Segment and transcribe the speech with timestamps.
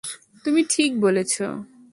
[0.45, 1.45] তুমি ঠিক বলেছো।